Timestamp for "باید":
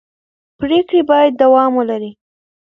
1.09-1.33